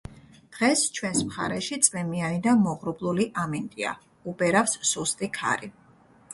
[0.53, 3.95] დღეს ჩვენს მხარეში წვიმიანი და მოღრუბლული ამინდია,
[4.35, 5.75] უბერავს სუსტი ქარი.